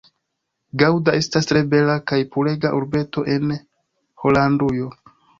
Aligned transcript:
Gaŭda 0.81 1.13
estas 1.17 1.47
tre 1.51 1.59
bela 1.73 1.97
kaj 2.11 2.17
purega 2.35 2.71
urbeto 2.77 3.25
en 3.35 3.53
Holandujo. 4.23 4.89